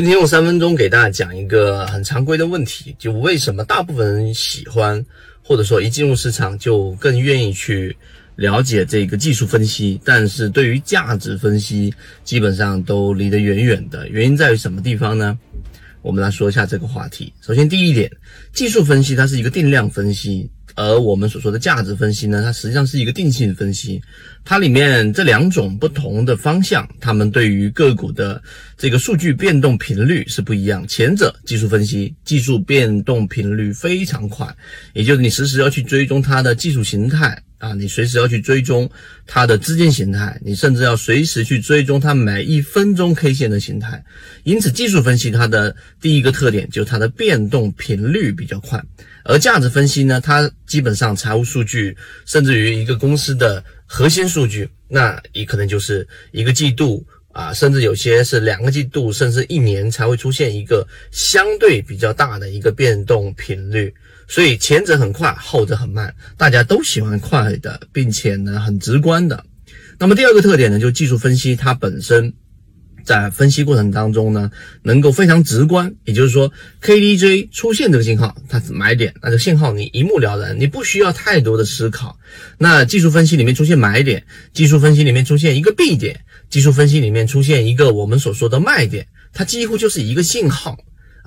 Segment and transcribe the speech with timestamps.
[0.00, 5.04] 今天用三分钟给大家讲一个很常规的问题，就为什么大部分人喜欢，
[5.42, 7.94] 或者说一进入市场就更愿意去
[8.36, 11.92] 了解这个技术分析，但是对于价值分析
[12.24, 14.08] 基本上都离得远远的。
[14.08, 15.38] 原因在于什么地方呢？
[16.02, 17.32] 我们来说一下这个话题。
[17.40, 18.10] 首先，第一点，
[18.52, 20.50] 技术分析它是一个定量分析。
[20.76, 24.00] 而我们所说的价值分析呢，它实际上是一个定性分析，
[24.44, 28.40] 它里面这两种不同的方向，它们对于个股的
[28.78, 30.86] 这个数据变动频率是不一样。
[30.86, 34.46] 前者技术分析，技术变动频率非常快，
[34.94, 37.42] 也就是你时时要去追踪它的技术形态。
[37.60, 38.90] 啊，你随时要去追踪
[39.26, 44.02] 它的资金形态，你甚至要随时去追踪它每一分钟 K 线的形态。
[44.44, 48.82] 因此，技术分析它的第一个特点就是它的变动频率比较快，
[49.24, 63.92] 而价值分析呢，它基本上财务数据，甚至于一个公司的核心数据，那也可能就是一个季度啊，甚至有些是两个季度，甚至一年才会出现一个相对比较大的一个变动频率。
[64.30, 69.44] 所以前者很快，后者很慢，大家都喜欢快的，并且呢很直观的。
[69.98, 72.32] 那么第二个特点呢，就技术分析它本身
[73.04, 74.50] 在分析过程当中呢，
[74.82, 82.16] 能够非常直观，也就是说 KDJ 出现这个信号，它是买点，那个信号你一目了然，你不需要太多的思考。
[82.56, 90.78] 那技术分析里面出现买点，技术分析里面出现一个 B 点，技术分析里面出现一个我们所说的卖点，它几乎就是一个信号。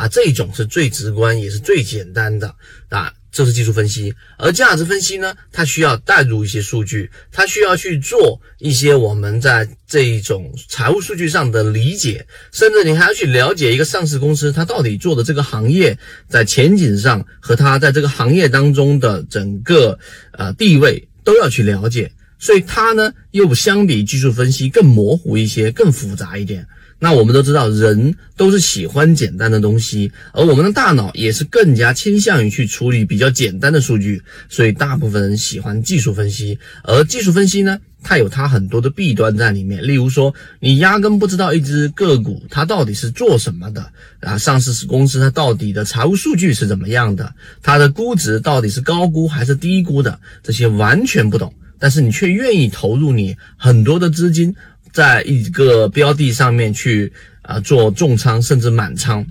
[0.00, 2.54] 啊，这种是最直观也是最简单的
[2.88, 4.14] 啊，这是技术分析。
[4.38, 15.98] 而价值分析呢，它需要带入一些数据，它需要去做一些我们在这一种财务数据上的理解，甚至你还要去了解一个上市公司它到底做的这个行业
[16.30, 19.98] 在前景上和它在这个行业当中的整个
[20.32, 22.10] 呃地位都要去了解。
[22.38, 26.66] 所以它呢，又相比技术分析更模糊一些，更复杂一点。
[27.02, 36.58] 那我们都知道，人都是喜欢简单的东西，而我们的大脑也是更加倾向于去处理比较简单的数据，所以大部分人喜欢技术分析。
[36.84, 43.90] 而技术分析呢，它有它很多的弊端在里面，例如说，你压根不知道一只个股它到底是做什么的
[44.20, 54.54] 啊，上市公司它到底的财务数据是怎么样的，它的估值到底是高估还是低估的，这些完全不懂，但是你却愿意投入你很多的资金。
[54.92, 57.12] 在一个标的上面去
[57.42, 59.26] 啊做重仓甚至满仓，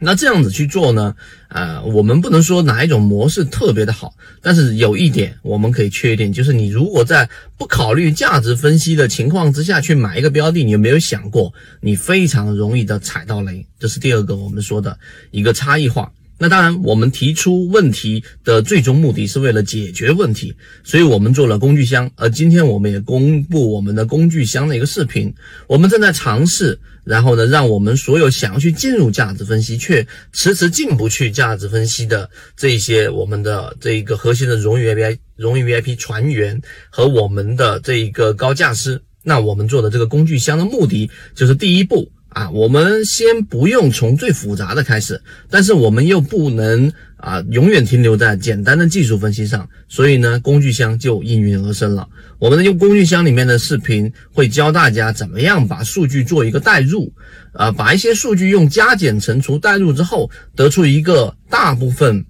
[0.00, 1.14] 那这样子去做呢？
[1.48, 13.66] 呃，我们不能说哪一种模式特别的好，但是有一点我们可以确定，就是你如果在不考虑价值分析的情况之下去买一个标的，你有没有想过你非常容易的踩到雷？
[13.78, 14.96] 这是第二个我们说的
[15.32, 16.12] 一个差异化。
[16.42, 22.10] 那当然，我们提出问题的最终目的是为了解决问题，所以我们做了工具箱。
[22.16, 25.34] 而今天我们也公布我们的工具箱的一个视频。
[25.66, 36.58] 我们正在尝试，然后呢，让我们所有想要去进入价值分析却迟迟进不去价值分析的这些我们的这一个核心的荣誉 VIP 荣誉 VIP 船员
[36.88, 42.10] 和我们的这一个高价师，那我们做的这个工具箱的目的就是第一步。
[42.30, 52.08] 啊，我们先不用从最复杂的开始，但是我们又不能啊永远停留在简单的技术分析上，所以呢，工具箱就应运而生了。
[52.38, 57.12] 我们的用工具箱里面的视频会教大家怎么样把数据做一个代入，
[57.52, 62.24] 啊，把一些数据用加减乘除代入之后，得出一个大部分。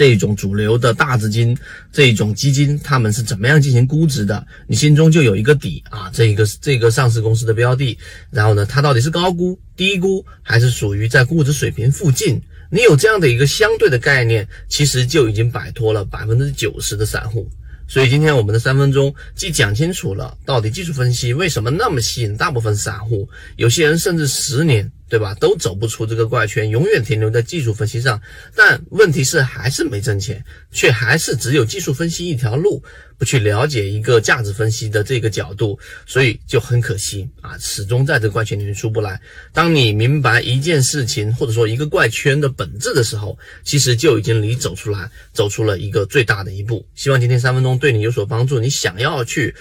[0.00, 1.54] 这种主流的大资金，
[1.92, 4.46] 这种基金，他们是怎么样进行估值的？
[4.66, 6.10] 你心中就有一个底啊。
[6.10, 7.98] 这一个这个上市公司的标的，
[8.30, 12.40] 然后呢，它到底是高估、低估，还是属于在估值水平附近？
[12.70, 17.46] 你有这样的一个相对的概念，其实就已经摆脱了百分之九十的散户。
[17.86, 24.90] 所以今天我们的三分钟既讲清楚了到底技术分析为什么那么吸引大部分散户，有些人甚至十年。
[25.10, 25.34] 对吧？
[25.34, 28.22] 都走不出这个怪圈，永远停留在技术分析上。
[28.54, 32.80] 但问题是，还是没挣钱，却还是只有技术分析一条路，
[33.18, 35.76] 不去了解一个价值分析的这个角度，
[36.06, 39.20] 所以就很可惜啊，始终在这怪圈里面出不来。
[39.52, 46.86] 当你明白一件事情或者说一个怪圈的本质的时候，其实就已经离走出来，走出了一个最大的一步。
[46.94, 48.60] 希望今天三分钟对你有所帮助。
[48.60, 49.52] 你想要去。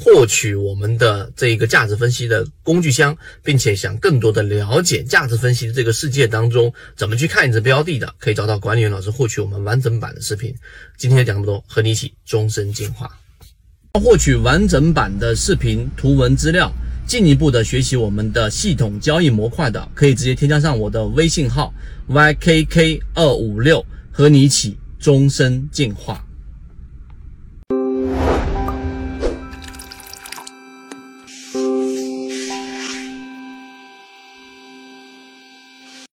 [0.00, 10.54] 获取我们的这一个价值分析的工具箱，并且想更多的了解价值分析的这个世界当中怎么去看一只标的的，可以找到管理员老师获取我们完整版的视频。
[10.96, 13.10] 今天讲这么多，和你一起终身进化。
[13.94, 16.70] 获取完整版的视频图文资料，
[17.04, 21.74] 进一步的学习我们的系统交易模块的，可以直接添加上我的微信号
[22.08, 26.24] ykk 二五六，和你一起终身进化。